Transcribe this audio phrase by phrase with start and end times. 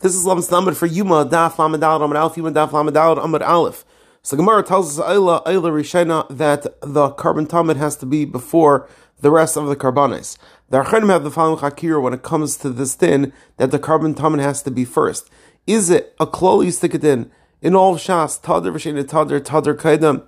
[0.00, 3.84] This is Lam Stamid for Yuma, Daf Lamadal, Amad Alf, Yuma, Daf Lamadal, Amad Aleph.
[4.22, 8.88] So Gemara tells us Ayla, Ayla Rishena that the korban tamid has to be before
[9.20, 10.38] the rest of the korbanos.
[10.68, 14.14] The Achronim have the following chakir when it comes to this din that the korban
[14.14, 15.28] tamid has to be first.
[15.66, 20.24] Is it a kloli stick in all Shas, Tadir Rishena, Tadir, Tadir Kaidam?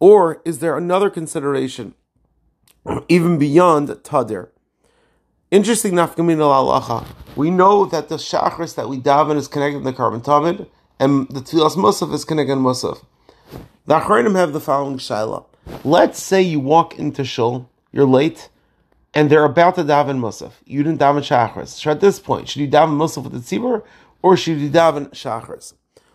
[0.00, 1.94] Or is there another consideration,
[3.10, 4.48] even beyond Tadir?
[5.52, 7.06] Interesting nafkamin al
[7.36, 10.66] We know that the shachris that we daven is connected to the korban tamid,
[10.98, 13.04] and the tefillas musaf is connected to musaf.
[13.84, 15.44] The Achronim have the following shaila.
[15.84, 18.48] Let's say you walk into shul, you're late,
[19.12, 20.52] and they're about to daven musaf.
[20.64, 21.68] You didn't daven shachris.
[21.82, 23.82] So at this point, should you daven musaf with the tzibur,
[24.22, 25.74] or should you daven shachris?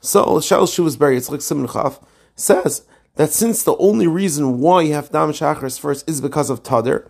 [0.00, 2.00] So Shal Shuvasberry, it's like Simon Chaf,
[2.34, 6.62] says that since the only reason why you have daven shachris first is because of
[6.62, 7.06] tadir,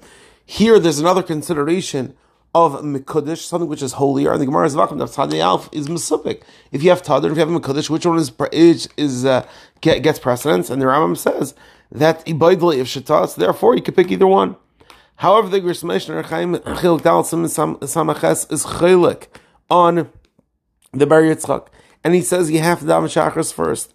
[0.51, 2.17] here there's another consideration
[2.55, 5.89] of Mekudesh, something which is holier, and the Gemara is Vakum of Tadei Alf is
[5.89, 6.43] Mesupik.
[6.73, 9.47] If you have Tadr, if you have Mekudesh, which one is is, is uh,
[9.83, 10.71] get, gets precedence?
[10.71, 11.55] And the Rambam says
[11.93, 14.57] that Ibaidli of Shatas, therefore you can pick either one.
[15.17, 19.27] However, the Grismation Rechaim Chilk Dal Samaches is Chilik
[19.69, 20.09] on
[20.95, 21.69] the Be'er Yitzchak,
[22.03, 23.93] and he says you have to daven Shachris first.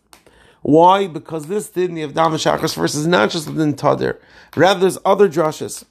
[0.61, 1.07] Why?
[1.07, 4.19] Because this din of daven Shachris first is not just the din Tadir.
[4.55, 5.85] Rather, there's other drushes.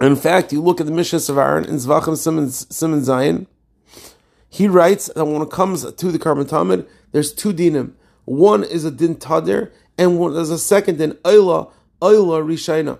[0.00, 2.16] In fact, you look at the Mishnah of Aaron in Zvachim
[2.72, 3.46] Simon Zion,
[4.48, 7.92] he writes that when it comes to the korban tamid, there's two dinim.
[8.24, 11.70] One is a din tadir, and one, there's a second din ayla,
[12.00, 12.98] ayla rishaina.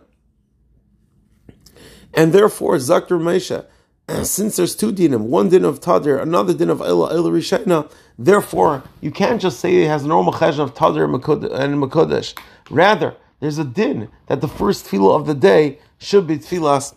[2.12, 3.66] And therefore, Zakr Mesha,
[4.26, 8.82] since there's two dinim, one din of tadir, another din of ayla, ayla rishaina, therefore,
[9.00, 12.38] you can't just say it has normal chesed of tadir and makodesh.
[12.68, 16.94] Rather, there's a din that the first tefillah of the day should be tefillas,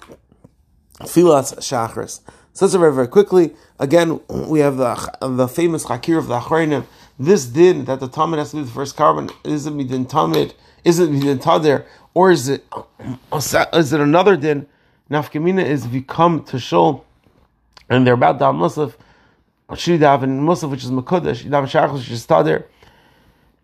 [0.99, 2.21] tefillas shachris.
[2.53, 3.55] So that's very, very quickly.
[3.79, 6.85] Again, we have the the famous chakir of the Achronim.
[7.17, 10.53] This din that the tamid has to be the first korban is it midin tamid?
[10.83, 11.85] Is it midin tadir?
[12.13, 12.63] Or is it
[13.73, 14.67] is it another din?
[15.09, 15.83] Nafkamina is
[16.49, 17.05] to shul
[17.89, 18.93] and they're about dam musaf,
[19.75, 22.65] should daven musaf which is makudesh, daven shachris which is tadir.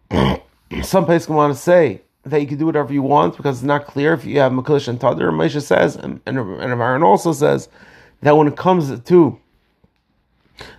[0.84, 3.86] Some places want to say that you can do whatever you want because it's not
[3.86, 5.32] clear if you have Makalish and Tadir.
[5.32, 7.70] Moshe says, and, and, and Aaron also says,
[8.22, 9.40] that when it comes to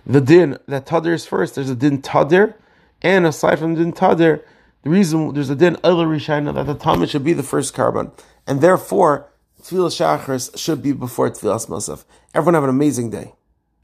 [0.05, 2.55] the din, that Tadir is first, there's a din Tadir,
[3.01, 4.43] and aside from din Tadir,
[4.83, 8.11] the reason there's a din Ela Rishayna that the tamid should be the first korban,
[8.47, 9.27] and therefore
[9.61, 12.03] Tfilas Shachars should be before Tfilas Masaf.
[12.33, 13.33] Everyone have an amazing day.